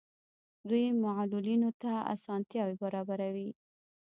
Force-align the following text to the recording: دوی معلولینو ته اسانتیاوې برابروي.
دوی 0.69 0.85
معلولینو 1.03 1.69
ته 1.81 1.91
اسانتیاوې 2.15 2.75
برابروي. 2.83 3.49